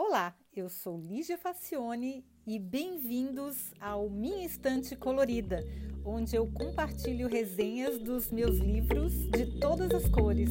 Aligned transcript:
Olá, 0.00 0.32
eu 0.54 0.68
sou 0.68 0.96
Lígia 0.96 1.36
Facione 1.36 2.24
e 2.46 2.56
bem-vindos 2.56 3.74
ao 3.80 4.08
Minha 4.08 4.46
Estante 4.46 4.94
Colorida, 4.94 5.58
onde 6.04 6.36
eu 6.36 6.46
compartilho 6.52 7.26
resenhas 7.26 7.98
dos 7.98 8.30
meus 8.30 8.58
livros 8.58 9.12
de 9.30 9.58
todas 9.58 9.90
as 9.90 10.08
cores. 10.08 10.50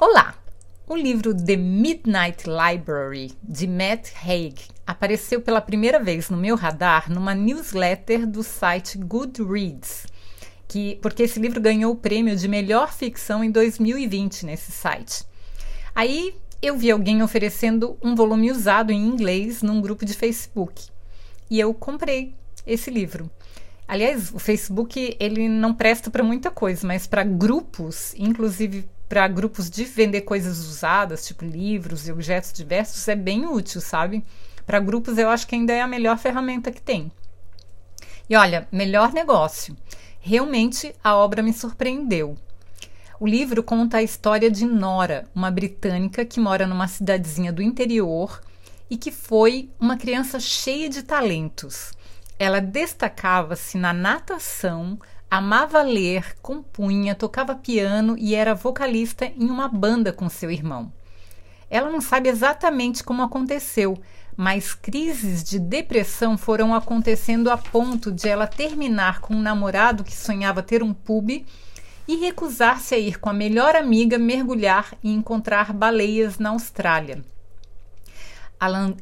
Olá! 0.00 0.34
O 0.88 0.96
livro 0.96 1.32
The 1.32 1.56
Midnight 1.56 2.42
Library, 2.48 3.30
de 3.44 3.68
Matt 3.68 4.10
Haig, 4.24 4.56
apareceu 4.90 5.40
pela 5.40 5.60
primeira 5.60 6.02
vez 6.02 6.28
no 6.30 6.36
meu 6.36 6.56
radar 6.56 7.10
numa 7.10 7.32
newsletter 7.34 8.26
do 8.26 8.42
site 8.42 8.98
Goodreads, 8.98 10.06
que, 10.66 10.98
porque 11.00 11.22
esse 11.22 11.38
livro 11.38 11.60
ganhou 11.60 11.92
o 11.92 11.96
prêmio 11.96 12.34
de 12.34 12.48
melhor 12.48 12.92
ficção 12.92 13.44
em 13.44 13.50
2020 13.50 14.44
nesse 14.46 14.72
site. 14.72 15.24
Aí 15.94 16.34
eu 16.60 16.76
vi 16.76 16.90
alguém 16.90 17.22
oferecendo 17.22 17.96
um 18.02 18.16
volume 18.16 18.50
usado 18.50 18.90
em 18.90 19.06
inglês 19.06 19.62
num 19.62 19.80
grupo 19.80 20.04
de 20.04 20.12
Facebook 20.12 20.88
e 21.48 21.60
eu 21.60 21.72
comprei 21.72 22.34
esse 22.66 22.90
livro. 22.90 23.30
Aliás, 23.86 24.32
o 24.32 24.38
Facebook 24.38 25.16
ele 25.18 25.48
não 25.48 25.72
presta 25.72 26.10
para 26.10 26.22
muita 26.22 26.50
coisa, 26.50 26.86
mas 26.86 27.06
para 27.06 27.22
grupos, 27.22 28.12
inclusive 28.16 28.88
para 29.08 29.26
grupos 29.26 29.70
de 29.70 29.84
vender 29.84 30.22
coisas 30.22 30.58
usadas, 30.60 31.26
tipo 31.26 31.44
livros 31.44 32.06
e 32.06 32.12
objetos 32.12 32.52
diversos, 32.52 33.06
é 33.08 33.16
bem 33.16 33.46
útil, 33.46 33.80
sabe? 33.80 34.24
Para 34.70 34.78
grupos 34.78 35.18
eu 35.18 35.28
acho 35.28 35.48
que 35.48 35.56
ainda 35.56 35.72
é 35.72 35.80
a 35.80 35.86
melhor 35.88 36.16
ferramenta 36.16 36.70
que 36.70 36.80
tem. 36.80 37.10
E 38.28 38.36
olha, 38.36 38.68
melhor 38.70 39.12
negócio. 39.12 39.76
Realmente 40.20 40.94
a 41.02 41.16
obra 41.16 41.42
me 41.42 41.52
surpreendeu. 41.52 42.38
O 43.18 43.26
livro 43.26 43.64
conta 43.64 43.96
a 43.96 44.02
história 44.04 44.48
de 44.48 44.64
Nora, 44.64 45.28
uma 45.34 45.50
britânica 45.50 46.24
que 46.24 46.38
mora 46.38 46.68
numa 46.68 46.86
cidadezinha 46.86 47.52
do 47.52 47.60
interior 47.60 48.40
e 48.88 48.96
que 48.96 49.10
foi 49.10 49.70
uma 49.80 49.96
criança 49.96 50.38
cheia 50.38 50.88
de 50.88 51.02
talentos. 51.02 51.92
Ela 52.38 52.60
destacava-se 52.60 53.76
na 53.76 53.92
natação, 53.92 55.00
Amava 55.28 55.82
ler, 55.82 56.36
compunha, 56.40 57.16
tocava 57.16 57.56
piano 57.56 58.14
e 58.16 58.36
era 58.36 58.54
vocalista 58.54 59.24
em 59.24 59.50
uma 59.50 59.66
banda 59.66 60.12
com 60.12 60.28
seu 60.28 60.48
irmão. 60.48 60.92
Ela 61.68 61.90
não 61.90 62.00
sabe 62.00 62.28
exatamente 62.28 63.02
como 63.02 63.22
aconteceu, 63.22 64.00
mas 64.40 64.72
crises 64.72 65.44
de 65.44 65.58
depressão 65.58 66.38
foram 66.38 66.74
acontecendo 66.74 67.50
a 67.50 67.58
ponto 67.58 68.10
de 68.10 68.26
ela 68.26 68.46
terminar 68.46 69.20
com 69.20 69.34
um 69.34 69.42
namorado 69.42 70.02
que 70.02 70.16
sonhava 70.16 70.62
ter 70.62 70.82
um 70.82 70.94
pub 70.94 71.44
e 72.08 72.16
recusar-se 72.16 72.94
a 72.94 72.98
ir 72.98 73.20
com 73.20 73.28
a 73.28 73.34
melhor 73.34 73.76
amiga 73.76 74.16
mergulhar 74.16 74.94
e 75.04 75.12
encontrar 75.12 75.74
baleias 75.74 76.38
na 76.38 76.48
Austrália. 76.48 77.22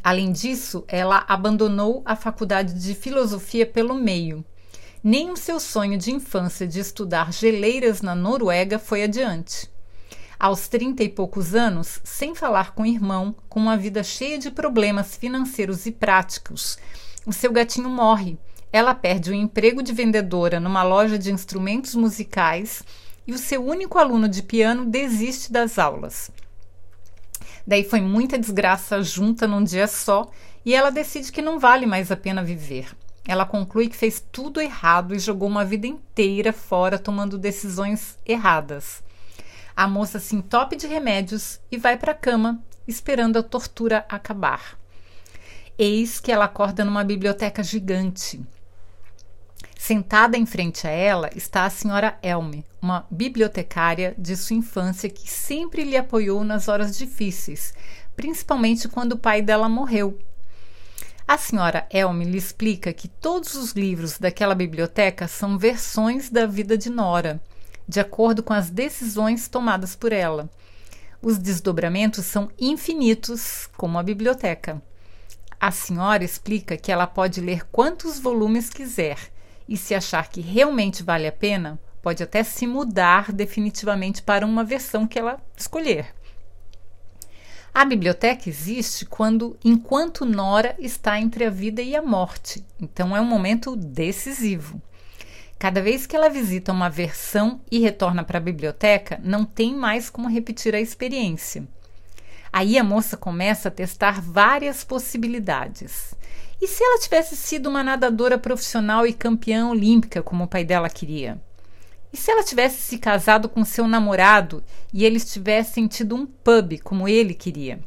Além 0.02 0.32
disso, 0.32 0.84
ela 0.88 1.24
abandonou 1.28 2.02
a 2.04 2.16
faculdade 2.16 2.74
de 2.74 2.92
filosofia 2.92 3.64
pelo 3.64 3.94
meio 3.94 4.44
nem 5.04 5.30
o 5.30 5.36
seu 5.36 5.60
sonho 5.60 5.96
de 5.96 6.10
infância 6.10 6.66
de 6.66 6.80
estudar 6.80 7.32
geleiras 7.32 8.02
na 8.02 8.16
Noruega 8.16 8.76
foi 8.76 9.04
adiante. 9.04 9.70
Aos 10.40 10.68
trinta 10.68 11.02
e 11.02 11.08
poucos 11.08 11.52
anos, 11.52 11.98
sem 12.04 12.32
falar 12.32 12.72
com 12.72 12.84
o 12.84 12.86
irmão, 12.86 13.34
com 13.48 13.58
uma 13.58 13.76
vida 13.76 14.04
cheia 14.04 14.38
de 14.38 14.52
problemas 14.52 15.16
financeiros 15.16 15.84
e 15.84 15.90
práticos, 15.90 16.78
o 17.26 17.32
seu 17.32 17.50
gatinho 17.50 17.90
morre. 17.90 18.38
Ela 18.72 18.94
perde 18.94 19.32
o 19.32 19.34
emprego 19.34 19.82
de 19.82 19.92
vendedora 19.92 20.60
numa 20.60 20.84
loja 20.84 21.18
de 21.18 21.32
instrumentos 21.32 21.96
musicais 21.96 22.84
e 23.26 23.32
o 23.32 23.38
seu 23.38 23.66
único 23.66 23.98
aluno 23.98 24.28
de 24.28 24.44
piano 24.44 24.86
desiste 24.86 25.50
das 25.50 25.76
aulas. 25.76 26.30
Daí 27.66 27.82
foi 27.82 28.00
muita 28.00 28.38
desgraça 28.38 29.02
junta 29.02 29.44
num 29.44 29.64
dia 29.64 29.88
só 29.88 30.30
e 30.64 30.72
ela 30.72 30.90
decide 30.90 31.32
que 31.32 31.42
não 31.42 31.58
vale 31.58 31.84
mais 31.84 32.12
a 32.12 32.16
pena 32.16 32.44
viver. 32.44 32.96
Ela 33.26 33.44
conclui 33.44 33.88
que 33.88 33.96
fez 33.96 34.24
tudo 34.30 34.60
errado 34.60 35.16
e 35.16 35.18
jogou 35.18 35.48
uma 35.48 35.64
vida 35.64 35.88
inteira 35.88 36.52
fora 36.52 36.96
tomando 36.96 37.36
decisões 37.36 38.16
erradas. 38.24 39.02
A 39.78 39.86
moça 39.86 40.18
se 40.18 40.34
entope 40.34 40.74
de 40.74 40.88
remédios 40.88 41.60
e 41.70 41.76
vai 41.76 41.96
para 41.96 42.10
a 42.10 42.14
cama, 42.16 42.60
esperando 42.84 43.38
a 43.38 43.44
tortura 43.44 44.04
acabar. 44.08 44.76
Eis 45.78 46.18
que 46.18 46.32
ela 46.32 46.46
acorda 46.46 46.84
numa 46.84 47.04
biblioteca 47.04 47.62
gigante. 47.62 48.44
Sentada 49.78 50.36
em 50.36 50.44
frente 50.44 50.84
a 50.84 50.90
ela 50.90 51.30
está 51.32 51.64
a 51.64 51.70
senhora 51.70 52.18
Elme, 52.24 52.64
uma 52.82 53.06
bibliotecária 53.08 54.16
de 54.18 54.36
sua 54.36 54.56
infância 54.56 55.08
que 55.08 55.30
sempre 55.30 55.84
lhe 55.84 55.96
apoiou 55.96 56.42
nas 56.42 56.66
horas 56.66 56.98
difíceis, 56.98 57.72
principalmente 58.16 58.88
quando 58.88 59.12
o 59.12 59.18
pai 59.18 59.40
dela 59.40 59.68
morreu 59.68 60.18
a 61.28 61.36
senhora 61.36 61.86
Elme 61.90 62.24
lhe 62.24 62.38
explica 62.38 62.90
que 62.90 63.06
todos 63.06 63.54
os 63.54 63.72
livros 63.72 64.18
daquela 64.18 64.54
biblioteca 64.54 65.28
são 65.28 65.58
versões 65.58 66.30
da 66.30 66.46
vida 66.46 66.74
de 66.78 66.88
Nora, 66.88 67.38
de 67.88 67.98
acordo 67.98 68.42
com 68.42 68.52
as 68.52 68.68
decisões 68.68 69.48
tomadas 69.48 69.96
por 69.96 70.12
ela. 70.12 70.50
Os 71.22 71.38
desdobramentos 71.38 72.26
são 72.26 72.50
infinitos, 72.58 73.68
como 73.76 73.98
a 73.98 74.02
biblioteca. 74.02 74.82
A 75.58 75.72
senhora 75.72 76.22
explica 76.22 76.76
que 76.76 76.92
ela 76.92 77.06
pode 77.06 77.40
ler 77.40 77.64
quantos 77.72 78.20
volumes 78.20 78.68
quiser 78.68 79.18
e, 79.66 79.76
se 79.76 79.94
achar 79.94 80.28
que 80.28 80.40
realmente 80.40 81.02
vale 81.02 81.26
a 81.26 81.32
pena, 81.32 81.80
pode 82.00 82.22
até 82.22 82.44
se 82.44 82.66
mudar 82.66 83.32
definitivamente 83.32 84.22
para 84.22 84.46
uma 84.46 84.62
versão 84.62 85.06
que 85.06 85.18
ela 85.18 85.42
escolher. 85.56 86.14
A 87.74 87.84
biblioteca 87.84 88.48
existe 88.48 89.04
quando, 89.04 89.56
enquanto 89.64 90.24
Nora 90.24 90.74
está 90.78 91.20
entre 91.20 91.44
a 91.44 91.50
vida 91.50 91.82
e 91.82 91.94
a 91.96 92.02
morte. 92.02 92.64
Então 92.80 93.16
é 93.16 93.20
um 93.20 93.26
momento 93.26 93.76
decisivo. 93.76 94.80
Cada 95.58 95.82
vez 95.82 96.06
que 96.06 96.14
ela 96.14 96.30
visita 96.30 96.70
uma 96.70 96.88
versão 96.88 97.60
e 97.68 97.80
retorna 97.80 98.22
para 98.22 98.38
a 98.38 98.40
biblioteca, 98.40 99.20
não 99.24 99.44
tem 99.44 99.74
mais 99.74 100.08
como 100.08 100.28
repetir 100.28 100.72
a 100.72 100.80
experiência. 100.80 101.66
Aí 102.52 102.78
a 102.78 102.84
moça 102.84 103.16
começa 103.16 103.68
a 103.68 103.72
testar 103.72 104.22
várias 104.22 104.84
possibilidades. 104.84 106.14
E 106.60 106.68
se 106.68 106.82
ela 106.82 107.00
tivesse 107.00 107.36
sido 107.36 107.68
uma 107.68 107.82
nadadora 107.82 108.38
profissional 108.38 109.04
e 109.04 109.12
campeã 109.12 109.68
olímpica, 109.68 110.22
como 110.22 110.44
o 110.44 110.48
pai 110.48 110.64
dela 110.64 110.88
queria? 110.88 111.40
E 112.12 112.16
se 112.16 112.30
ela 112.30 112.44
tivesse 112.44 112.80
se 112.80 112.96
casado 112.96 113.48
com 113.48 113.64
seu 113.64 113.86
namorado 113.88 114.62
e 114.92 115.04
eles 115.04 115.30
tivessem 115.30 115.88
tido 115.88 116.14
um 116.14 116.24
pub 116.24 116.78
como 116.84 117.08
ele 117.08 117.34
queria? 117.34 117.80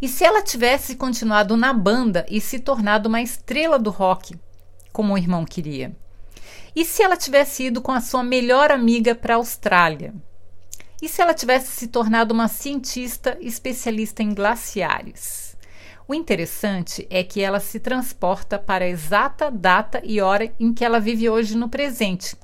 E 0.00 0.08
se 0.08 0.24
ela 0.24 0.40
tivesse 0.40 0.94
continuado 0.94 1.56
na 1.56 1.72
banda 1.72 2.24
e 2.28 2.40
se 2.40 2.60
tornado 2.60 3.08
uma 3.08 3.20
estrela 3.20 3.78
do 3.78 3.90
rock, 3.90 4.36
como 4.92 5.14
o 5.14 5.18
irmão 5.18 5.44
queria? 5.44 5.94
E 6.74 6.84
se 6.84 7.02
ela 7.02 7.16
tivesse 7.16 7.64
ido 7.64 7.80
com 7.80 7.92
a 7.92 8.00
sua 8.00 8.24
melhor 8.24 8.72
amiga 8.72 9.14
para 9.14 9.34
a 9.34 9.36
Austrália? 9.36 10.12
E 11.00 11.08
se 11.08 11.22
ela 11.22 11.32
tivesse 11.32 11.70
se 11.70 11.86
tornado 11.86 12.32
uma 12.32 12.48
cientista 12.48 13.38
especialista 13.40 14.22
em 14.22 14.34
glaciares? 14.34 15.56
O 16.08 16.14
interessante 16.14 17.06
é 17.08 17.22
que 17.22 17.40
ela 17.40 17.60
se 17.60 17.78
transporta 17.78 18.58
para 18.58 18.84
a 18.84 18.88
exata 18.88 19.50
data 19.50 20.02
e 20.04 20.20
hora 20.20 20.52
em 20.58 20.74
que 20.74 20.84
ela 20.84 20.98
vive 20.98 21.30
hoje 21.30 21.56
no 21.56 21.68
presente, 21.68 22.36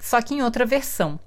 só 0.00 0.20
que 0.20 0.34
em 0.34 0.42
outra 0.42 0.66
versão. 0.66 1.18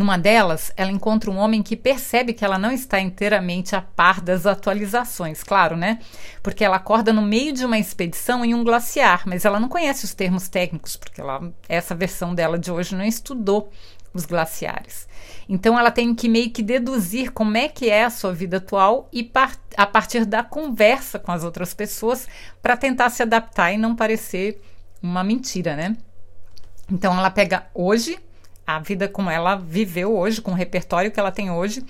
Numa 0.00 0.16
delas, 0.16 0.72
ela 0.78 0.90
encontra 0.90 1.30
um 1.30 1.36
homem 1.36 1.62
que 1.62 1.76
percebe 1.76 2.32
que 2.32 2.42
ela 2.42 2.56
não 2.56 2.72
está 2.72 2.98
inteiramente 2.98 3.76
a 3.76 3.82
par 3.82 4.22
das 4.22 4.46
atualizações, 4.46 5.42
claro, 5.42 5.76
né? 5.76 5.98
Porque 6.42 6.64
ela 6.64 6.76
acorda 6.76 7.12
no 7.12 7.20
meio 7.20 7.52
de 7.52 7.66
uma 7.66 7.78
expedição 7.78 8.42
em 8.42 8.54
um 8.54 8.64
glaciar, 8.64 9.24
mas 9.26 9.44
ela 9.44 9.60
não 9.60 9.68
conhece 9.68 10.06
os 10.06 10.14
termos 10.14 10.48
técnicos, 10.48 10.96
porque 10.96 11.20
ela, 11.20 11.52
essa 11.68 11.94
versão 11.94 12.34
dela 12.34 12.58
de 12.58 12.72
hoje 12.72 12.96
não 12.96 13.04
estudou 13.04 13.70
os 14.14 14.24
glaciares. 14.24 15.06
Então 15.46 15.78
ela 15.78 15.90
tem 15.90 16.14
que 16.14 16.30
meio 16.30 16.50
que 16.50 16.62
deduzir 16.62 17.30
como 17.30 17.58
é 17.58 17.68
que 17.68 17.90
é 17.90 18.04
a 18.04 18.10
sua 18.10 18.32
vida 18.32 18.56
atual 18.56 19.06
e 19.12 19.22
par 19.22 19.54
a 19.76 19.86
partir 19.86 20.24
da 20.24 20.42
conversa 20.42 21.18
com 21.18 21.30
as 21.30 21.44
outras 21.44 21.74
pessoas 21.74 22.26
para 22.62 22.74
tentar 22.74 23.10
se 23.10 23.22
adaptar 23.22 23.70
e 23.70 23.76
não 23.76 23.94
parecer 23.94 24.62
uma 25.02 25.22
mentira, 25.22 25.76
né? 25.76 25.94
Então 26.90 27.12
ela 27.18 27.30
pega 27.30 27.66
hoje, 27.74 28.18
a 28.76 28.78
vida 28.80 29.08
como 29.08 29.30
ela 29.30 29.56
viveu 29.56 30.16
hoje, 30.16 30.40
com 30.40 30.52
o 30.52 30.54
repertório 30.54 31.10
que 31.10 31.18
ela 31.20 31.32
tem 31.32 31.50
hoje, 31.50 31.84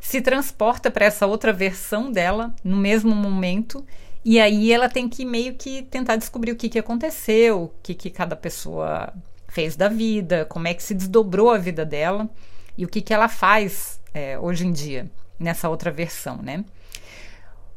se 0.00 0.20
transporta 0.20 0.90
para 0.90 1.06
essa 1.06 1.26
outra 1.26 1.52
versão 1.52 2.10
dela 2.10 2.54
no 2.62 2.76
mesmo 2.76 3.14
momento. 3.14 3.84
E 4.24 4.40
aí 4.40 4.72
ela 4.72 4.88
tem 4.88 5.08
que 5.08 5.24
meio 5.24 5.54
que 5.54 5.82
tentar 5.82 6.16
descobrir 6.16 6.52
o 6.52 6.56
que, 6.56 6.68
que 6.68 6.78
aconteceu, 6.78 7.64
o 7.64 7.72
que, 7.82 7.94
que 7.94 8.10
cada 8.10 8.34
pessoa 8.34 9.12
fez 9.48 9.76
da 9.76 9.88
vida, 9.88 10.44
como 10.46 10.66
é 10.66 10.74
que 10.74 10.82
se 10.82 10.94
desdobrou 10.94 11.50
a 11.50 11.58
vida 11.58 11.84
dela 11.84 12.28
e 12.76 12.84
o 12.84 12.88
que, 12.88 13.00
que 13.00 13.14
ela 13.14 13.28
faz 13.28 14.00
é, 14.12 14.38
hoje 14.38 14.66
em 14.66 14.72
dia, 14.72 15.10
nessa 15.38 15.68
outra 15.68 15.90
versão, 15.90 16.38
né? 16.38 16.64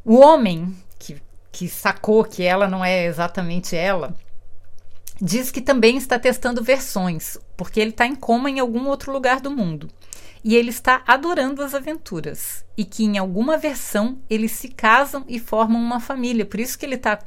O 0.04 0.18
homem, 0.20 0.74
que 0.98 1.22
que 1.58 1.68
sacou 1.68 2.24
que 2.24 2.44
ela 2.44 2.68
não 2.68 2.86
é 2.86 3.06
exatamente 3.06 3.76
ela, 3.76 4.14
diz 5.22 5.52
que 5.52 5.62
também 5.62 5.98
está 5.98 6.20
testando 6.20 6.64
versões, 6.64 7.38
porque 7.56 7.80
ele 7.80 7.92
está 7.92 8.06
em 8.06 8.16
coma 8.16 8.50
em 8.50 8.60
algum 8.60 8.88
outro 8.88 9.12
lugar 9.12 9.42
do 9.42 9.52
mundo. 9.52 9.90
E 10.44 10.56
ele 10.56 10.70
está 10.70 11.02
adorando 11.06 11.62
as 11.64 11.74
aventuras. 11.74 12.64
E 12.78 12.86
que 12.86 13.04
em 13.04 13.18
alguma 13.18 13.58
versão 13.58 14.20
eles 14.30 14.52
se 14.52 14.70
casam 14.70 15.26
e 15.28 15.40
formam 15.40 15.82
uma 15.82 16.00
família. 16.00 16.46
Por 16.46 16.60
isso 16.60 16.78
que 16.78 16.86
ele 16.86 16.96
está 16.96 17.20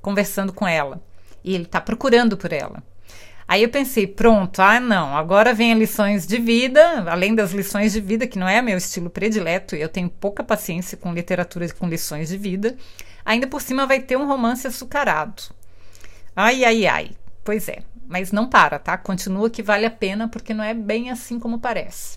conversando 0.00 0.52
com 0.52 0.66
ela. 0.66 1.02
E 1.42 1.54
ele 1.54 1.64
está 1.64 1.80
procurando 1.80 2.36
por 2.36 2.52
ela. 2.52 2.82
Aí 3.46 3.62
eu 3.62 3.68
pensei, 3.68 4.06
pronto, 4.06 4.62
ah 4.62 4.80
não, 4.80 5.14
agora 5.14 5.52
vem 5.52 5.74
lições 5.74 6.26
de 6.26 6.38
vida, 6.38 7.04
além 7.10 7.34
das 7.34 7.52
lições 7.52 7.92
de 7.92 8.00
vida, 8.00 8.26
que 8.26 8.38
não 8.38 8.48
é 8.48 8.62
meu 8.62 8.78
estilo 8.78 9.10
predileto, 9.10 9.76
eu 9.76 9.86
tenho 9.86 10.08
pouca 10.08 10.42
paciência 10.42 10.96
com 10.96 11.12
literatura 11.12 11.68
com 11.74 11.86
lições 11.86 12.30
de 12.30 12.38
vida, 12.38 12.74
ainda 13.22 13.46
por 13.46 13.60
cima 13.60 13.86
vai 13.86 14.00
ter 14.00 14.16
um 14.16 14.26
romance 14.26 14.66
açucarado. 14.66 15.42
Ai, 16.34 16.64
ai, 16.64 16.86
ai. 16.86 17.10
Pois 17.44 17.68
é, 17.68 17.82
mas 18.08 18.32
não 18.32 18.48
para, 18.48 18.78
tá? 18.78 18.96
Continua 18.96 19.50
que 19.50 19.62
vale 19.62 19.84
a 19.84 19.90
pena, 19.90 20.26
porque 20.28 20.54
não 20.54 20.64
é 20.64 20.72
bem 20.72 21.10
assim 21.10 21.38
como 21.38 21.60
parece. 21.60 22.16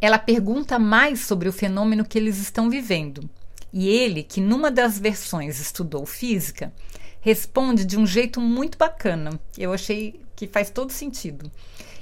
Ela 0.00 0.18
pergunta 0.18 0.78
mais 0.78 1.20
sobre 1.20 1.48
o 1.48 1.52
fenômeno 1.52 2.04
que 2.04 2.16
eles 2.16 2.38
estão 2.38 2.70
vivendo. 2.70 3.28
E 3.72 3.88
ele, 3.88 4.22
que 4.22 4.40
numa 4.40 4.70
das 4.70 4.98
versões 4.98 5.60
estudou 5.60 6.06
física, 6.06 6.72
responde 7.20 7.84
de 7.84 7.98
um 7.98 8.06
jeito 8.06 8.40
muito 8.40 8.78
bacana. 8.78 9.40
Eu 9.56 9.72
achei 9.72 10.20
que 10.36 10.46
faz 10.46 10.70
todo 10.70 10.92
sentido. 10.92 11.50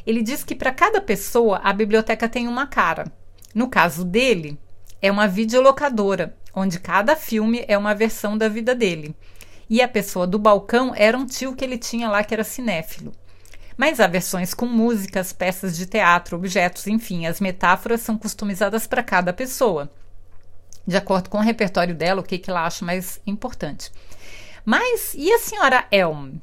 Ele 0.06 0.22
diz 0.22 0.42
que 0.42 0.54
para 0.54 0.72
cada 0.72 1.00
pessoa 1.00 1.60
a 1.62 1.72
biblioteca 1.72 2.28
tem 2.28 2.48
uma 2.48 2.66
cara. 2.66 3.10
No 3.54 3.68
caso 3.68 4.04
dele, 4.04 4.58
é 5.00 5.10
uma 5.10 5.28
videolocadora, 5.28 6.34
onde 6.54 6.80
cada 6.80 7.14
filme 7.16 7.64
é 7.68 7.76
uma 7.76 7.94
versão 7.94 8.36
da 8.36 8.48
vida 8.48 8.74
dele. 8.74 9.14
E 9.70 9.80
a 9.80 9.86
pessoa 9.86 10.26
do 10.26 10.36
balcão 10.36 10.92
era 10.96 11.16
um 11.16 11.24
tio 11.24 11.54
que 11.54 11.64
ele 11.64 11.78
tinha 11.78 12.08
lá 12.10 12.24
que 12.24 12.34
era 12.34 12.42
cinéfilo. 12.42 13.12
Mas 13.76 14.00
há 14.00 14.08
versões 14.08 14.52
com 14.52 14.66
músicas, 14.66 15.32
peças 15.32 15.76
de 15.76 15.86
teatro, 15.86 16.36
objetos, 16.36 16.88
enfim, 16.88 17.24
as 17.24 17.40
metáforas 17.40 18.00
são 18.00 18.18
customizadas 18.18 18.88
para 18.88 19.02
cada 19.02 19.32
pessoa, 19.32 19.88
de 20.84 20.96
acordo 20.96 21.30
com 21.30 21.38
o 21.38 21.42
repertório 21.42 21.94
dela, 21.94 22.20
o 22.20 22.24
que, 22.24 22.36
que 22.36 22.50
ela 22.50 22.66
acha 22.66 22.84
mais 22.84 23.20
importante. 23.24 23.92
Mas 24.64 25.14
e 25.14 25.32
a 25.32 25.38
senhora 25.38 25.86
Elm? 25.92 26.34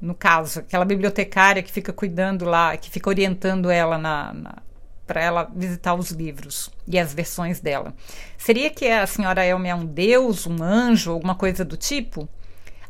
No 0.00 0.14
caso, 0.14 0.58
aquela 0.58 0.84
bibliotecária 0.84 1.62
que 1.62 1.70
fica 1.70 1.92
cuidando 1.92 2.44
lá, 2.44 2.76
que 2.76 2.90
fica 2.90 3.08
orientando 3.08 3.70
ela 3.70 3.96
na, 3.96 4.34
na 4.34 4.56
para 5.06 5.22
ela 5.22 5.50
visitar 5.54 5.94
os 5.94 6.10
livros 6.10 6.70
e 6.86 6.98
as 6.98 7.14
versões 7.14 7.60
dela. 7.60 7.94
Seria 8.36 8.70
que 8.70 8.86
a 8.88 9.06
senhora 9.06 9.44
Elm 9.44 9.66
é 9.66 9.74
um 9.74 9.84
deus, 9.84 10.46
um 10.46 10.62
anjo, 10.62 11.12
alguma 11.12 11.34
coisa 11.34 11.64
do 11.64 11.76
tipo? 11.76 12.28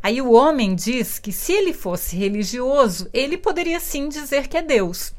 Aí 0.02 0.20
o 0.20 0.32
homem 0.32 0.74
diz 0.74 1.18
que 1.18 1.30
se 1.30 1.52
ele 1.52 1.72
fosse 1.72 2.16
religioso, 2.16 3.08
ele 3.12 3.38
poderia 3.38 3.78
sim 3.78 4.08
dizer 4.08 4.48
que 4.48 4.56
é 4.56 4.62
Deus. 4.62 5.14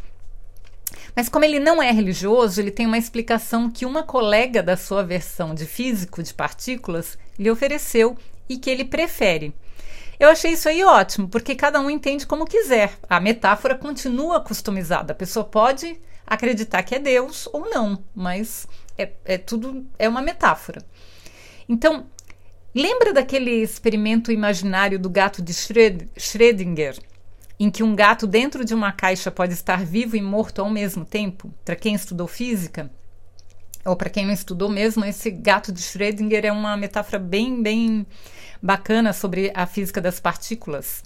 Mas 1.16 1.30
como 1.30 1.46
ele 1.46 1.60
não 1.60 1.82
é 1.82 1.92
religioso, 1.92 2.60
ele 2.60 2.72
tem 2.72 2.86
uma 2.86 2.98
explicação 2.98 3.70
que 3.70 3.86
uma 3.86 4.04
colega 4.04 4.62
da 4.62 4.76
sua 4.76 5.04
versão 5.04 5.54
de 5.54 5.66
físico 5.66 6.22
de 6.22 6.34
partículas 6.34 7.18
lhe 7.40 7.50
ofereceu 7.50 8.18
e 8.50 8.58
que 8.58 8.70
ele 8.70 8.84
prefere. 8.84 9.54
Eu 10.20 10.30
achei 10.30 10.52
isso 10.52 10.68
aí 10.70 10.84
ótimo, 10.84 11.28
porque 11.28 11.56
cada 11.56 11.80
um 11.80 11.90
entende 11.90 12.28
como 12.28 12.46
quiser. 12.46 12.98
A 13.10 13.20
metáfora 13.20 13.76
continua 13.76 14.42
customizada. 14.42 15.14
A 15.14 15.16
pessoa 15.16 15.46
pode 15.46 16.00
acreditar 16.26 16.84
que 16.84 16.96
é 16.96 17.00
Deus 17.00 17.48
ou 17.52 17.70
não, 17.70 18.04
mas 18.16 18.68
é, 18.98 19.12
é 19.26 19.38
tudo 19.38 19.86
é 19.98 20.08
uma 20.08 20.22
metáfora. 20.22 20.84
Então, 21.68 22.06
lembra 22.74 23.14
daquele 23.14 23.52
experimento 23.52 24.32
imaginário 24.32 24.98
do 24.98 25.10
gato 25.10 25.42
de 25.42 25.54
Schrödinger, 25.54 26.98
em 27.60 27.70
que 27.70 27.84
um 27.84 27.96
gato 27.96 28.26
dentro 28.26 28.66
de 28.66 28.74
uma 28.74 28.92
caixa 28.92 29.30
pode 29.30 29.54
estar 29.54 29.86
vivo 29.86 30.16
e 30.16 30.22
morto 30.22 30.62
ao 30.62 30.70
mesmo 30.70 31.06
tempo? 31.06 31.54
Para 31.64 31.76
quem 31.76 31.94
estudou 31.94 32.28
física, 32.28 32.92
ou 33.86 33.96
para 33.96 34.10
quem 34.10 34.26
não 34.26 34.34
estudou 34.34 34.70
mesmo, 34.70 35.04
esse 35.04 35.30
gato 35.30 35.72
de 35.72 35.82
Schrödinger 35.82 36.46
é 36.46 36.52
uma 36.52 36.78
metáfora 36.78 37.20
bem, 37.20 37.62
bem 37.62 38.08
bacana 38.62 39.12
sobre 39.12 39.52
a 39.54 39.66
física 39.66 40.00
das 40.00 40.20
partículas. 40.20 41.04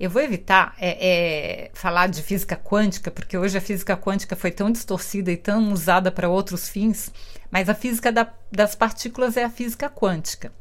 Eu 0.00 0.10
vou 0.10 0.22
evitar 0.22 0.74
é, 0.78 1.66
é, 1.66 1.70
falar 1.74 2.08
de 2.08 2.22
física 2.22 2.56
quântica, 2.56 3.10
porque 3.10 3.36
hoje 3.36 3.58
a 3.58 3.60
física 3.60 3.96
quântica 3.96 4.36
foi 4.36 4.50
tão 4.50 4.70
distorcida 4.70 5.30
e 5.30 5.36
tão 5.36 5.72
usada 5.72 6.10
para 6.12 6.28
outros 6.28 6.68
fins, 6.68 7.12
mas 7.50 7.68
a 7.68 7.74
física 7.74 8.12
da, 8.12 8.32
das 8.50 8.74
partículas 8.74 9.36
é 9.36 9.44
a 9.44 9.50
física 9.50 9.90
quântica. 9.90 10.52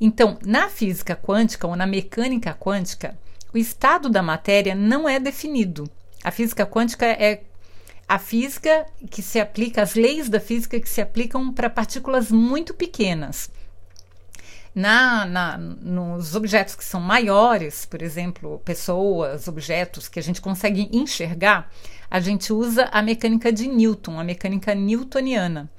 Então, 0.00 0.38
na 0.44 0.68
física 0.68 1.16
quântica 1.16 1.66
ou 1.66 1.74
na 1.74 1.86
mecânica 1.86 2.54
quântica, 2.54 3.18
o 3.52 3.58
estado 3.58 4.08
da 4.08 4.22
matéria 4.22 4.74
não 4.74 5.08
é 5.08 5.18
definido. 5.18 5.90
A 6.22 6.30
física 6.30 6.66
quântica 6.66 7.06
é 7.06 7.42
a 8.08 8.18
física 8.18 8.86
que 9.10 9.22
se 9.22 9.40
aplica, 9.40 9.82
as 9.82 9.94
leis 9.94 10.28
da 10.28 10.38
física 10.38 10.78
que 10.78 10.88
se 10.88 11.00
aplicam 11.00 11.52
para 11.52 11.70
partículas 11.70 12.30
muito 12.30 12.74
pequenas. 12.74 13.50
Na, 14.74 15.24
na, 15.24 15.56
nos 15.56 16.34
objetos 16.34 16.76
que 16.76 16.84
são 16.84 17.00
maiores, 17.00 17.86
por 17.86 18.02
exemplo, 18.02 18.60
pessoas, 18.64 19.48
objetos 19.48 20.06
que 20.06 20.18
a 20.18 20.22
gente 20.22 20.40
consegue 20.40 20.90
enxergar, 20.92 21.72
a 22.10 22.20
gente 22.20 22.52
usa 22.52 22.88
a 22.92 23.00
mecânica 23.00 23.50
de 23.50 23.66
Newton, 23.66 24.20
a 24.20 24.24
mecânica 24.24 24.74
newtoniana. 24.74 25.70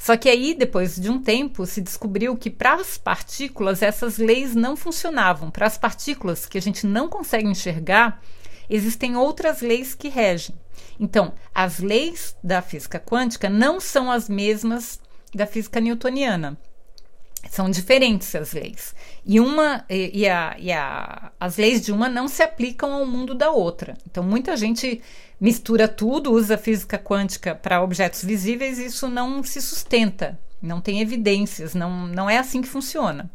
Só 0.00 0.16
que 0.16 0.30
aí, 0.30 0.54
depois 0.54 0.96
de 0.96 1.10
um 1.10 1.22
tempo, 1.22 1.66
se 1.66 1.78
descobriu 1.78 2.34
que 2.34 2.48
para 2.48 2.72
as 2.72 2.96
partículas 2.96 3.82
essas 3.82 4.16
leis 4.16 4.54
não 4.54 4.74
funcionavam. 4.74 5.50
Para 5.50 5.66
as 5.66 5.76
partículas 5.76 6.46
que 6.46 6.56
a 6.56 6.62
gente 6.62 6.86
não 6.86 7.06
consegue 7.06 7.46
enxergar, 7.46 8.22
existem 8.70 9.14
outras 9.14 9.60
leis 9.60 9.94
que 9.94 10.08
regem. 10.08 10.56
Então, 10.98 11.34
as 11.54 11.80
leis 11.80 12.34
da 12.42 12.62
física 12.62 12.98
quântica 12.98 13.50
não 13.50 13.78
são 13.78 14.10
as 14.10 14.26
mesmas 14.26 14.98
da 15.34 15.46
física 15.46 15.78
newtoniana. 15.78 16.58
São 17.50 17.68
diferentes 17.68 18.32
as 18.36 18.52
leis. 18.52 18.94
E, 19.26 19.40
uma, 19.40 19.84
e, 19.90 20.28
a, 20.28 20.54
e 20.56 20.70
a, 20.70 21.32
as 21.40 21.56
leis 21.56 21.84
de 21.84 21.90
uma 21.90 22.08
não 22.08 22.28
se 22.28 22.44
aplicam 22.44 22.92
ao 22.92 23.04
mundo 23.04 23.34
da 23.34 23.50
outra. 23.50 23.98
Então, 24.08 24.22
muita 24.22 24.56
gente 24.56 25.02
mistura 25.40 25.88
tudo, 25.88 26.32
usa 26.32 26.56
física 26.56 26.96
quântica 26.96 27.52
para 27.52 27.82
objetos 27.82 28.24
visíveis 28.24 28.78
e 28.78 28.84
isso 28.84 29.08
não 29.08 29.42
se 29.42 29.60
sustenta, 29.60 30.38
não 30.62 30.80
tem 30.80 31.00
evidências, 31.00 31.74
não, 31.74 32.06
não 32.06 32.30
é 32.30 32.38
assim 32.38 32.62
que 32.62 32.68
funciona. 32.68 33.28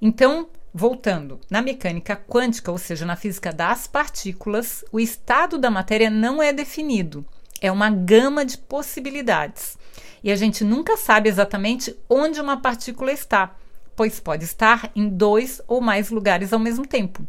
Então, 0.00 0.48
Voltando, 0.74 1.38
na 1.50 1.60
mecânica 1.60 2.16
quântica, 2.16 2.72
ou 2.72 2.78
seja, 2.78 3.04
na 3.04 3.14
física 3.14 3.52
das 3.52 3.86
partículas, 3.86 4.82
o 4.90 4.98
estado 4.98 5.58
da 5.58 5.70
matéria 5.70 6.08
não 6.08 6.42
é 6.42 6.50
definido. 6.50 7.26
É 7.60 7.70
uma 7.70 7.90
gama 7.90 8.42
de 8.42 8.56
possibilidades. 8.56 9.76
E 10.22 10.30
a 10.30 10.36
gente 10.36 10.64
nunca 10.64 10.96
sabe 10.96 11.28
exatamente 11.28 11.96
onde 12.08 12.40
uma 12.40 12.60
partícula 12.60 13.12
está, 13.12 13.54
pois 13.96 14.20
pode 14.20 14.44
estar 14.44 14.90
em 14.94 15.08
dois 15.08 15.60
ou 15.66 15.80
mais 15.80 16.10
lugares 16.10 16.52
ao 16.52 16.58
mesmo 16.58 16.86
tempo. 16.86 17.26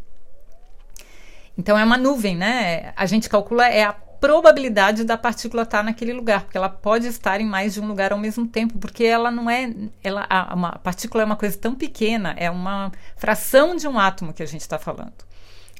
Então 1.57 1.77
é 1.77 1.83
uma 1.83 1.97
nuvem, 1.97 2.35
né? 2.35 2.93
A 2.95 3.05
gente 3.05 3.29
calcula 3.29 3.67
é 3.67 3.83
a 3.83 3.93
probabilidade 3.93 5.03
da 5.03 5.17
partícula 5.17 5.63
estar 5.63 5.83
naquele 5.83 6.13
lugar, 6.13 6.43
porque 6.43 6.57
ela 6.57 6.69
pode 6.69 7.07
estar 7.07 7.41
em 7.41 7.45
mais 7.45 7.73
de 7.73 7.81
um 7.81 7.87
lugar 7.87 8.13
ao 8.13 8.17
mesmo 8.17 8.47
tempo, 8.47 8.79
porque 8.79 9.03
ela 9.03 9.29
não 9.29 9.49
é, 9.49 9.73
ela, 10.01 10.25
a, 10.29 10.55
uma 10.55 10.79
partícula 10.79 11.23
é 11.23 11.25
uma 11.25 11.35
coisa 11.35 11.57
tão 11.57 11.75
pequena, 11.75 12.33
é 12.37 12.49
uma 12.49 12.89
fração 13.17 13.75
de 13.75 13.85
um 13.85 13.99
átomo 13.99 14.31
que 14.31 14.41
a 14.41 14.45
gente 14.45 14.61
está 14.61 14.79
falando. 14.79 15.25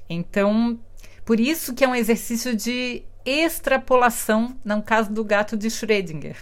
Então, 0.10 0.78
por 1.24 1.40
isso 1.40 1.74
que 1.74 1.86
é 1.86 1.88
um 1.88 1.96
exercício 1.96 2.54
de 2.54 3.04
extrapolação 3.26 4.58
no 4.66 4.82
caso 4.82 5.10
do 5.10 5.24
gato 5.24 5.56
de 5.56 5.70
Schrödinger, 5.70 6.36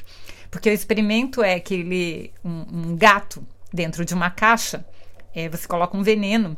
porque 0.52 0.70
o 0.70 0.74
experimento 0.74 1.42
é 1.42 1.60
que 1.60 1.74
ele, 1.74 2.34
um, 2.44 2.92
um 2.92 2.96
gato 2.98 3.44
dentro 3.74 4.04
de 4.04 4.14
uma 4.14 4.30
caixa, 4.30 4.86
é, 5.34 5.48
você 5.48 5.66
coloca 5.66 5.96
um 5.96 6.04
veneno 6.04 6.58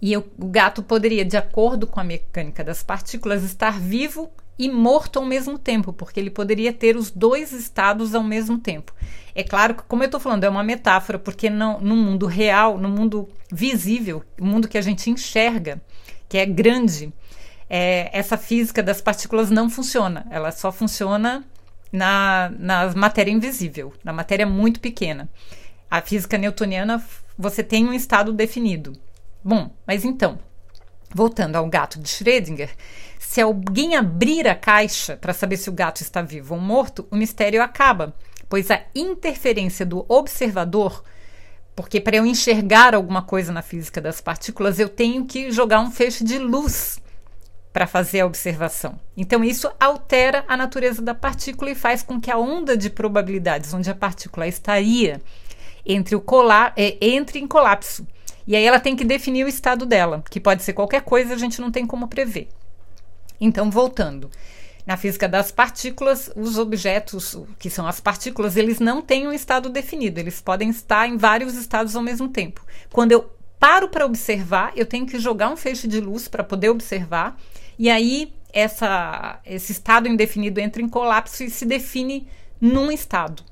e 0.00 0.16
o 0.16 0.24
gato 0.38 0.82
poderia, 0.82 1.24
de 1.24 1.36
acordo 1.36 1.86
com 1.86 2.00
a 2.00 2.04
mecânica 2.04 2.64
das 2.64 2.82
partículas, 2.82 3.44
estar 3.44 3.78
vivo 3.78 4.30
e 4.58 4.68
morto 4.68 5.18
ao 5.18 5.24
mesmo 5.24 5.58
tempo, 5.58 5.92
porque 5.92 6.18
ele 6.18 6.30
poderia 6.30 6.72
ter 6.72 6.96
os 6.96 7.10
dois 7.10 7.52
estados 7.52 8.14
ao 8.14 8.22
mesmo 8.22 8.58
tempo. 8.58 8.94
É 9.34 9.44
claro 9.44 9.74
que, 9.74 9.82
como 9.82 10.02
eu 10.02 10.06
estou 10.06 10.20
falando, 10.20 10.44
é 10.44 10.48
uma 10.48 10.64
metáfora, 10.64 11.18
porque 11.18 11.50
não, 11.50 11.80
no 11.80 11.94
mundo 11.94 12.26
real, 12.26 12.78
no 12.78 12.88
mundo 12.88 13.28
visível, 13.52 14.24
o 14.40 14.44
mundo 14.44 14.66
que 14.66 14.78
a 14.78 14.82
gente 14.82 15.10
enxerga, 15.10 15.80
que 16.28 16.38
é 16.38 16.46
grande, 16.46 17.12
é, 17.68 18.08
essa 18.12 18.36
física 18.36 18.82
das 18.82 19.00
partículas 19.00 19.50
não 19.50 19.68
funciona. 19.68 20.26
Ela 20.30 20.50
só 20.50 20.72
funciona 20.72 21.44
na, 21.92 22.52
na 22.58 22.94
matéria 22.94 23.30
invisível, 23.30 23.92
na 24.04 24.12
matéria 24.12 24.46
muito 24.46 24.80
pequena. 24.80 25.28
A 25.90 26.02
física 26.02 26.36
newtoniana, 26.36 27.02
você 27.36 27.62
tem 27.62 27.86
um 27.86 27.92
estado 27.92 28.32
definido. 28.32 28.92
Bom, 29.42 29.70
mas 29.86 30.04
então, 30.04 30.38
voltando 31.14 31.56
ao 31.56 31.68
gato 31.68 31.98
de 31.98 32.08
Schrödinger, 32.08 32.70
se 33.18 33.40
alguém 33.40 33.96
abrir 33.96 34.46
a 34.46 34.54
caixa 34.54 35.16
para 35.16 35.32
saber 35.32 35.56
se 35.56 35.70
o 35.70 35.72
gato 35.72 36.02
está 36.02 36.22
vivo 36.22 36.54
ou 36.54 36.60
morto, 36.60 37.06
o 37.10 37.16
mistério 37.16 37.62
acaba, 37.62 38.14
pois 38.48 38.70
a 38.70 38.82
interferência 38.94 39.86
do 39.86 40.04
observador 40.08 41.02
Porque 41.78 42.00
para 42.00 42.16
eu 42.16 42.26
enxergar 42.26 42.92
alguma 42.92 43.22
coisa 43.22 43.52
na 43.52 43.62
física 43.62 44.00
das 44.00 44.20
partículas, 44.20 44.80
eu 44.80 44.88
tenho 44.88 45.24
que 45.24 45.52
jogar 45.52 45.78
um 45.78 45.92
feixe 45.92 46.24
de 46.24 46.36
luz 46.36 47.00
para 47.72 47.86
fazer 47.86 48.20
a 48.20 48.26
observação. 48.26 48.98
Então, 49.16 49.44
isso 49.44 49.70
altera 49.78 50.44
a 50.48 50.56
natureza 50.56 51.02
da 51.02 51.14
partícula 51.14 51.70
e 51.70 51.74
faz 51.74 52.02
com 52.02 52.20
que 52.20 52.30
a 52.30 52.38
onda 52.38 52.76
de 52.76 52.90
probabilidades 52.90 53.72
onde 53.72 53.90
a 53.90 53.94
partícula 53.94 54.46
estaria 54.46 55.20
entre, 55.84 56.16
o 56.16 56.20
cola 56.20 56.72
é, 56.76 56.96
entre 57.00 57.38
em 57.38 57.46
colapso. 57.46 58.06
E 58.46 58.56
aí 58.56 58.64
ela 58.64 58.80
tem 58.80 58.96
que 58.96 59.04
definir 59.04 59.44
o 59.44 59.48
estado 59.48 59.84
dela, 59.84 60.22
que 60.30 60.40
pode 60.40 60.62
ser 60.62 60.72
qualquer 60.72 61.02
coisa, 61.02 61.34
a 61.34 61.38
gente 61.38 61.60
não 61.60 61.70
tem 61.70 61.86
como 61.86 62.08
prever. 62.08 62.48
Então, 63.40 63.70
voltando. 63.70 64.30
Na 64.86 64.96
física 64.96 65.28
das 65.28 65.52
partículas, 65.52 66.30
os 66.34 66.56
objetos, 66.56 67.36
que 67.58 67.68
são 67.68 67.86
as 67.86 68.00
partículas, 68.00 68.56
eles 68.56 68.80
não 68.80 69.02
têm 69.02 69.28
um 69.28 69.32
estado 69.32 69.68
definido, 69.68 70.18
eles 70.18 70.40
podem 70.40 70.70
estar 70.70 71.06
em 71.06 71.18
vários 71.18 71.54
estados 71.56 71.94
ao 71.94 72.02
mesmo 72.02 72.28
tempo. 72.28 72.64
Quando 72.90 73.12
eu 73.12 73.30
paro 73.60 73.88
para 73.88 74.06
observar, 74.06 74.72
eu 74.74 74.86
tenho 74.86 75.04
que 75.04 75.18
jogar 75.18 75.50
um 75.50 75.56
feixe 75.56 75.86
de 75.86 76.00
luz 76.00 76.26
para 76.26 76.42
poder 76.42 76.70
observar, 76.70 77.36
e 77.78 77.88
aí 77.88 78.32
essa, 78.52 79.40
esse 79.44 79.72
estado 79.72 80.08
indefinido 80.08 80.60
entra 80.60 80.82
em 80.82 80.88
colapso 80.88 81.44
e 81.44 81.50
se 81.50 81.64
define 81.64 82.26
num 82.60 82.90
estado. 82.90 83.42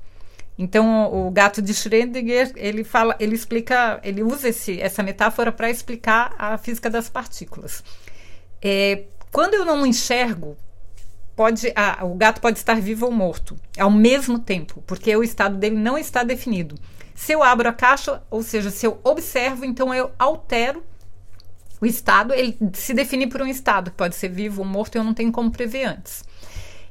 Então, 0.57 1.13
o 1.13 1.29
gato 1.29 1.61
de 1.61 1.71
Schrödinger, 1.71 2.51
ele 2.55 2.83
fala, 2.83 3.15
ele 3.19 3.35
explica, 3.35 3.99
ele 4.03 4.23
usa 4.23 4.49
esse, 4.49 4.81
essa 4.81 5.03
metáfora 5.03 5.51
para 5.51 5.69
explicar 5.69 6.33
a 6.37 6.57
física 6.57 6.89
das 6.89 7.07
partículas. 7.09 7.83
É, 8.59 9.03
quando 9.31 9.53
eu 9.53 9.63
não 9.63 9.85
enxergo, 9.85 10.57
pode, 11.35 11.71
ah, 11.75 12.03
o 12.03 12.15
gato 12.15 12.41
pode 12.41 12.57
estar 12.57 12.81
vivo 12.81 13.05
ou 13.05 13.11
morto 13.11 13.55
ao 13.77 13.91
mesmo 13.91 14.39
tempo, 14.39 14.83
porque 14.87 15.15
o 15.15 15.23
estado 15.23 15.57
dele 15.57 15.77
não 15.77 15.95
está 15.95 16.23
definido. 16.23 16.75
Se 17.13 17.33
eu 17.33 17.43
abro 17.43 17.69
a 17.69 17.73
caixa, 17.73 18.23
ou 18.29 18.41
seja, 18.41 18.71
se 18.71 18.85
eu 18.85 18.99
observo, 19.03 19.63
então 19.63 19.93
eu 19.93 20.11
altero 20.17 20.83
o 21.79 21.85
estado, 21.85 22.33
ele 22.33 22.57
se 22.73 22.93
define 22.93 23.27
por 23.27 23.41
um 23.41 23.47
estado, 23.47 23.91
que 23.91 23.97
pode 23.97 24.15
ser 24.15 24.29
vivo 24.29 24.61
ou 24.61 24.67
morto, 24.67 24.95
eu 24.95 25.03
não 25.03 25.13
tenho 25.13 25.31
como 25.31 25.51
prever 25.51 25.85
antes. 25.85 26.23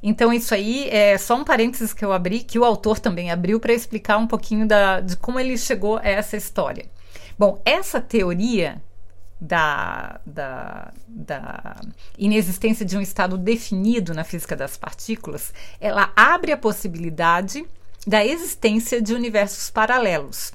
Então, 0.03 0.33
isso 0.33 0.55
aí 0.55 0.89
é 0.91 1.19
só 1.19 1.35
um 1.35 1.45
parênteses 1.45 1.93
que 1.93 2.05
eu 2.05 2.13
abri, 2.13 2.41
que 2.41 2.59
o 2.59 2.65
autor 2.65 2.99
também 2.99 3.31
abriu 3.31 3.59
para 3.59 3.73
explicar 3.73 4.19
um 4.19 4.27
pouquinho 4.27 4.67
da, 4.67 5.01
de 5.01 5.17
como 5.17 5.41
ele 5.41 5.57
chegou 5.59 5.99
a 5.99 6.07
essa 6.07 6.37
história. 6.37 6.87
Bom, 7.39 7.61
essa 7.65 8.01
teoria 8.01 8.81
da, 9.41 10.21
da, 10.25 10.93
da, 11.07 11.81
inexistência 12.17 12.87
de 12.87 12.97
um 12.97 13.01
estado 13.01 13.37
definido 13.37 14.15
na 14.15 14.25
física 14.25 14.57
das 14.57 14.77
partículas, 14.77 15.53
ela 15.81 16.13
abre 16.17 16.53
a 16.53 16.57
possibilidade 16.57 17.67
da 18.07 18.25
existência 18.25 19.03
de 19.03 19.13
universos 19.13 19.71
paralelos. 19.71 20.53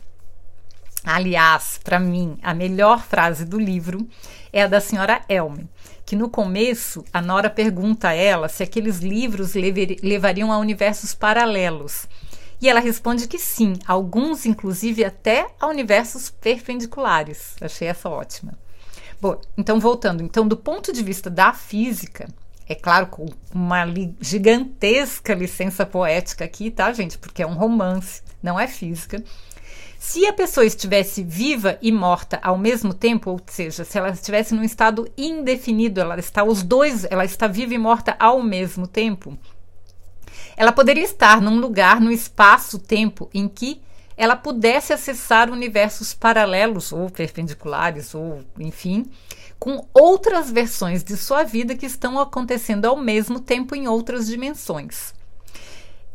Aliás, 1.04 1.80
para 1.84 2.00
mim, 2.00 2.38
a 2.44 2.54
melhor 2.54 3.02
frase 3.02 3.44
do 3.44 3.60
livro 3.60 4.08
é 4.54 4.64
a 4.64 4.68
da 4.68 4.80
senhora 4.80 5.22
Elme, 5.28 5.68
que 6.06 6.16
no 6.16 6.30
começo 6.30 7.04
a 7.12 7.22
Nora 7.22 7.50
pergunta 7.50 8.10
a 8.10 8.14
ela 8.14 8.48
se 8.48 8.62
aqueles 8.62 9.00
livros 9.00 9.54
levariam 10.04 10.52
a 10.52 10.60
universos 10.60 11.16
paralelos. 11.16 12.08
E 12.62 12.70
ela 12.70 12.80
responde 12.80 13.28
que 13.28 13.40
sim, 13.40 13.74
alguns 13.88 14.46
inclusive 14.46 15.04
até 15.04 15.48
a 15.60 15.68
universos 15.68 16.30
perpendiculares. 16.30 17.56
Achei 17.60 17.88
essa 17.88 18.08
ótima. 18.08 18.54
Bom, 19.20 19.42
então 19.58 19.80
voltando, 19.80 20.22
então 20.22 20.48
do 20.48 20.58
ponto 20.58 20.94
de 20.94 21.02
vista 21.02 21.30
da 21.30 21.54
física, 21.54 22.28
é 22.68 22.76
claro, 22.76 23.08
com 23.08 23.26
uma 23.54 23.84
li 23.84 24.16
gigantesca 24.22 25.34
licença 25.34 25.86
poética 25.86 26.46
aqui, 26.46 26.72
tá, 26.72 26.94
gente? 26.94 27.18
Porque 27.18 27.44
é 27.44 27.48
um 27.48 27.56
romance, 27.56 28.22
não 28.42 28.60
é 28.60 28.68
física. 28.68 29.24
Se 30.04 30.26
a 30.26 30.34
pessoa 30.34 30.66
estivesse 30.66 31.22
viva 31.22 31.78
e 31.80 31.92
morta 31.92 32.40
ao 32.42 32.58
mesmo 32.58 32.92
tempo, 32.92 33.30
ou 33.30 33.40
seja, 33.46 33.86
se 33.86 34.00
ela 34.00 34.10
estivesse 34.10 34.52
num 34.52 34.64
estado 34.64 35.08
indefinido, 35.16 36.02
ela 36.02 36.18
está 36.18 36.44
os 36.44 36.64
dois, 36.64 37.06
ela 37.12 37.24
está 37.24 37.46
viva 37.46 37.76
e 37.76 37.78
morta 37.78 38.16
ao 38.20 38.42
mesmo 38.42 38.88
tempo, 38.88 39.38
ela 40.58 40.72
poderia 40.72 41.04
estar 41.04 41.40
num 41.40 41.60
lugar, 41.60 42.02
no 42.02 42.12
espaço-tempo 42.12 43.30
em 43.32 43.48
que 43.48 43.80
ela 44.18 44.36
pudesse 44.36 44.92
acessar 44.92 45.52
universos 45.52 46.16
paralelos 46.16 46.92
ou 46.92 47.08
perpendiculares 47.08 48.16
ou 48.16 48.42
enfim, 48.60 49.06
com 49.60 49.88
outras 49.94 50.50
versões 50.50 51.04
de 51.04 51.16
sua 51.16 51.44
vida 51.44 51.76
que 51.76 51.86
estão 51.86 52.20
acontecendo 52.20 52.86
ao 52.86 52.98
mesmo 52.98 53.40
tempo 53.40 53.76
em 53.76 53.88
outras 53.88 54.26
dimensões. 54.26 55.14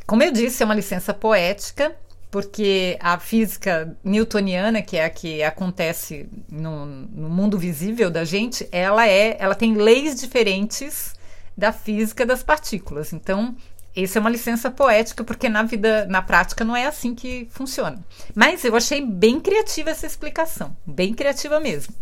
Como 0.05 0.25
eu 0.25 0.33
disse, 0.33 0.65
é 0.65 0.67
uma 0.67 0.75
licença 0.75 1.15
poética 1.15 1.97
porque 2.31 2.99
a 3.01 3.19
física 3.19 3.97
newtoniana, 4.03 4.83
que 4.83 4.97
é 4.97 5.05
a 5.05 5.11
que 5.11 5.43
acontece 5.43 6.29
no, 6.51 6.85
no, 6.87 7.29
mundo 7.29 7.59
visível 7.59 8.11
da 8.11 8.25
gente, 8.25 8.69
ela 8.73 9.07
é, 9.07 9.37
ela 9.39 9.55
tem 9.55 9.75
leis 9.75 10.21
diferentes 10.21 11.15
da 11.57 11.73
física 11.73 12.27
das 12.27 12.43
partículas. 12.43 13.13
Então, 13.13 13.57
essa 13.97 14.19
é 14.19 14.21
uma 14.21 14.29
licença 14.29 14.71
poética, 14.71 15.25
porque 15.25 15.49
na 15.49 15.63
vida, 15.63 16.05
na 16.07 16.21
prática, 16.21 16.65
não 16.65 16.77
é 16.77 16.87
assim 16.87 17.15
que 17.15 17.49
funciona. 17.51 18.05
Mas 18.35 18.65
eu 18.65 18.77
achei 18.77 19.05
bem 19.05 19.41
criativa 19.41 19.91
essa 19.91 20.07
explicação, 20.07 20.77
bem 20.85 21.15
criativa 21.15 21.59
mesmo. 21.59 21.95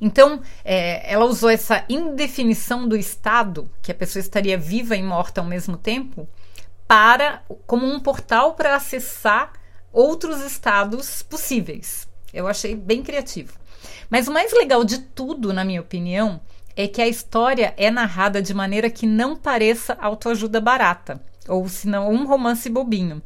Então, 0.00 0.40
é, 0.64 1.12
ela 1.12 1.24
usou 1.24 1.50
essa 1.50 1.84
indefinição 1.88 2.86
do 2.86 2.96
estado, 2.96 3.68
que 3.82 3.90
a 3.90 3.94
pessoa 3.94 4.20
estaria 4.20 4.56
viva 4.56 4.94
e 4.94 5.02
morta 5.02 5.40
ao 5.40 5.46
mesmo 5.46 5.76
tempo, 5.76 6.28
para 6.88 7.42
como 7.66 7.86
um 7.86 8.00
portal 8.00 8.54
para 8.54 8.74
acessar 8.74 9.52
outros 9.92 10.40
estados 10.40 11.22
possíveis. 11.22 12.08
Eu 12.32 12.48
achei 12.48 12.74
bem 12.74 13.02
criativo. 13.02 13.52
Mas 14.08 14.26
o 14.26 14.32
mais 14.32 14.52
legal 14.52 14.82
de 14.84 14.98
tudo, 14.98 15.52
na 15.52 15.64
minha 15.64 15.82
opinião, 15.82 16.40
é 16.74 16.88
que 16.88 17.02
a 17.02 17.06
história 17.06 17.74
é 17.76 17.90
narrada 17.90 18.40
de 18.40 18.54
maneira 18.54 18.88
que 18.88 19.06
não 19.06 19.36
pareça 19.36 19.98
autoajuda 20.00 20.60
barata, 20.60 21.20
ou 21.46 21.68
senão 21.68 22.10
um 22.10 22.26
romance 22.26 22.70
bobinho. 22.70 23.22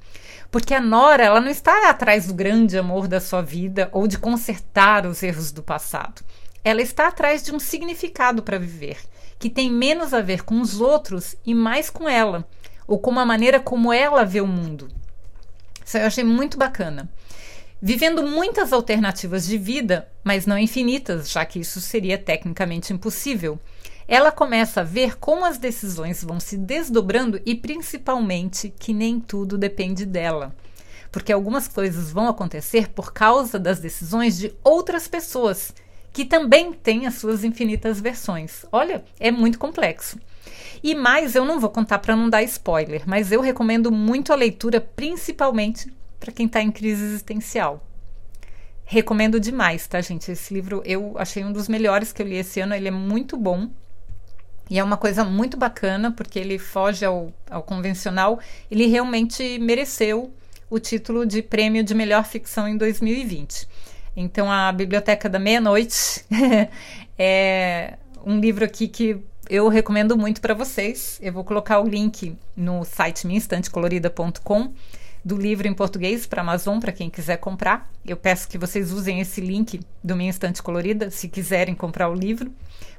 Porque 0.51 0.75
a 0.75 0.81
Nora, 0.81 1.25
ela 1.25 1.41
não 1.41 1.51
está 1.51 1.89
atrás 1.89 2.27
do 2.27 2.35
grande 2.35 2.77
amor 2.77 3.07
da 3.07 3.21
sua 3.21 3.43
vida 3.43 3.89
ou 3.93 4.09
de 4.09 4.19
consertar 4.19 5.07
os 5.07 5.23
erros 5.23 5.53
do 5.53 5.63
passado. 5.63 6.23
Ela 6.65 6.83
está 6.83 7.09
atrás 7.09 7.43
de 7.43 7.55
um 7.55 7.61
significado 7.61 8.43
para 8.43 8.59
viver, 8.59 8.99
que 9.39 9.49
tem 9.49 9.71
menos 9.71 10.13
a 10.13 10.21
ver 10.21 10.43
com 10.43 10.61
os 10.61 10.81
outros 10.81 11.37
e 11.47 11.55
mais 11.55 11.89
com 11.89 12.09
ela 12.09 12.47
ou 12.93 12.99
com 12.99 13.19
a 13.19 13.25
maneira 13.25 13.59
como 13.59 13.91
ela 13.91 14.23
vê 14.23 14.43
o 14.43 14.47
mundo. 14.47 14.87
Isso 15.83 15.97
eu 15.97 16.07
achei 16.07 16.23
muito 16.23 16.59
bacana. 16.59 17.09
Vivendo 17.81 18.23
muitas 18.23 18.71
alternativas 18.71 19.47
de 19.47 19.57
vida, 19.57 20.07
mas 20.23 20.45
não 20.45 20.59
infinitas, 20.59 21.31
já 21.31 21.43
que 21.47 21.59
isso 21.59 21.81
seria 21.81 22.19
tecnicamente 22.19 22.93
impossível, 22.93 23.59
ela 24.07 24.31
começa 24.31 24.83
a 24.83 24.85
ver 24.85 25.17
como 25.17 25.47
as 25.47 25.57
decisões 25.57 26.23
vão 26.23 26.39
se 26.39 26.59
desdobrando 26.59 27.41
e 27.47 27.55
principalmente 27.55 28.69
que 28.69 28.93
nem 28.93 29.19
tudo 29.19 29.57
depende 29.57 30.05
dela. 30.05 30.55
Porque 31.11 31.33
algumas 31.33 31.67
coisas 31.67 32.13
vão 32.13 32.29
acontecer 32.29 32.91
por 32.91 33.11
causa 33.11 33.59
das 33.59 33.81
decisões 33.81 34.37
de 34.37 34.55
outras 34.63 35.09
pessoas, 35.09 35.73
que 36.13 36.25
também 36.25 36.73
têm 36.73 37.07
as 37.07 37.15
suas 37.15 37.43
infinitas 37.43 38.01
versões. 38.01 38.65
Olha, 38.71 39.05
é 39.19 39.31
muito 39.31 39.59
complexo. 39.59 40.19
E 40.83 40.95
mais, 40.95 41.35
eu 41.35 41.45
não 41.45 41.61
vou 41.61 41.71
contar 41.71 42.01
para 42.01 42.17
não 42.17 42.29
dar 42.29 42.43
spoiler, 42.43 43.03
mas 43.07 43.31
eu 43.31 43.41
recomendo 43.41 43.91
muito 43.91 44.33
a 44.33 44.37
leitura, 44.37 44.81
principalmente 44.81 45.93
para 46.19 46.33
quem 46.33 46.47
está 46.47 46.61
em 46.61 46.71
crise 46.71 47.03
existencial. 47.03 47.87
Recomendo 48.85 49.41
demais, 49.41 49.87
tá, 49.87 50.01
gente? 50.01 50.31
Esse 50.31 50.53
livro 50.53 50.83
eu 50.85 51.15
achei 51.17 51.45
um 51.45 51.53
dos 51.53 51.69
melhores 51.69 52.13
que 52.13 52.21
eu 52.21 52.27
li 52.27 52.37
esse 52.37 52.61
ano, 52.61 52.75
ele 52.75 52.89
é 52.89 52.91
muito 52.91 53.37
bom. 53.37 53.71
E 54.69 54.79
é 54.79 54.85
uma 54.85 54.97
coisa 54.97 55.25
muito 55.25 55.57
bacana, 55.57 56.11
porque 56.11 56.39
ele 56.39 56.59
foge 56.59 57.05
ao, 57.05 57.33
ao 57.49 57.63
convencional. 57.63 58.41
Ele 58.71 58.87
realmente 58.87 59.59
mereceu 59.59 60.33
o 60.69 60.79
título 60.79 61.27
de 61.27 61.43
prêmio 61.43 61.85
de 61.85 61.95
melhor 61.95 62.25
ficção 62.25 62.67
em 62.67 62.77
2020. 62.77 63.69
Então, 64.17 64.51
a 64.51 64.71
Biblioteca 64.73 65.29
da 65.29 65.39
Meia-Noite 65.39 66.25
é 67.19 67.99
um 68.25 68.39
livro 68.39 68.65
aqui 68.65 68.89
que 68.89 69.23
eu 69.49 69.69
recomendo 69.69 70.17
muito 70.17 70.41
para 70.41 70.55
vocês. 70.55 71.19
Eu 71.23 71.33
vou 71.33 71.45
colocar 71.45 71.81
o 71.81 71.89
link 71.89 72.37
no 72.57 72.85
site 72.85 73.27
minhainstantecolorida.com 73.27 74.73
do 75.25 75.37
livro 75.37 75.69
em 75.69 75.75
português 75.75 76.27
para 76.27 76.43
Amazon 76.43 76.79
para 76.79 76.93
quem 76.93 77.09
quiser 77.09 77.37
comprar. 77.37 77.91
Eu 78.05 78.17
peço 78.17 78.49
que 78.49 78.59
vocês 78.59 78.93
usem 78.93 79.21
esse 79.21 79.41
link 79.41 79.81
do 80.03 80.17
Minha 80.17 80.31
Estante 80.31 80.63
Colorida 80.63 81.11
se 81.11 81.29
quiserem 81.29 81.75
comprar 81.75 82.09
o 82.09 82.15
livro, 82.15 82.53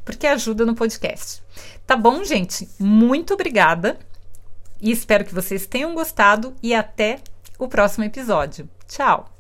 porque 0.06 0.28
ajuda 0.28 0.66
no 0.66 0.76
podcast. 0.76 1.44
Tá 1.86 1.98
bom, 1.98 2.24
gente? 2.24 2.68
Muito 2.80 3.34
obrigada 3.34 3.98
e 4.82 4.92
espero 4.92 5.26
que 5.26 5.36
vocês 5.36 5.66
tenham 5.66 5.94
gostado 5.94 6.56
e 6.62 6.74
até 6.74 7.20
o 7.60 7.68
próximo 7.68 8.06
episódio. 8.06 8.70
Tchau! 8.88 9.33